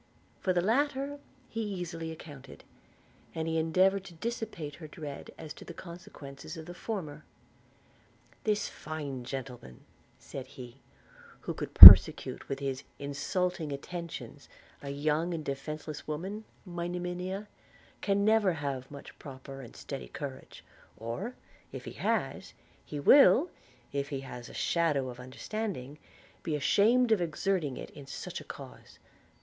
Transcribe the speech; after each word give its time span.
For 0.39 0.51
the 0.51 0.63
latter 0.63 1.19
he 1.47 1.61
easily 1.61 2.11
accounted; 2.11 2.63
and 3.35 3.47
he 3.47 3.59
endeavoured 3.59 4.03
to 4.05 4.15
dissipate 4.15 4.77
her 4.77 4.87
dread 4.87 5.29
as 5.37 5.53
to 5.53 5.63
the 5.63 5.75
consequences 5.75 6.57
of 6.57 6.65
the 6.65 6.73
former. 6.73 7.23
'This 8.43 8.67
fine 8.67 9.23
gentleman,' 9.25 9.85
said 10.17 10.47
he, 10.47 10.77
'who 11.41 11.53
could 11.53 11.75
persecute 11.75 12.49
with 12.49 12.57
his 12.57 12.83
insulting 12.97 13.71
attentions 13.71 14.49
a 14.81 14.89
young 14.89 15.35
and 15.35 15.45
defenceless 15.45 16.07
woman, 16.07 16.45
my 16.65 16.87
Monimia, 16.87 17.47
can 18.01 18.25
never 18.25 18.53
have 18.53 18.89
much 18.89 19.15
proper 19.19 19.61
and 19.61 19.75
steady 19.75 20.07
courage; 20.07 20.63
or, 20.97 21.35
if 21.71 21.85
he 21.85 21.91
has, 21.93 22.53
he 22.83 22.99
will, 22.99 23.51
if 23.93 24.09
he 24.09 24.21
has 24.21 24.49
a 24.49 24.53
shadow 24.55 25.09
of 25.09 25.19
understanding, 25.19 25.99
be 26.41 26.55
ashamed 26.55 27.11
of 27.11 27.21
exerting 27.21 27.77
it 27.77 27.91
in 27.91 28.07
such 28.07 28.41
a 28.41 28.43
cause. 28.43 28.97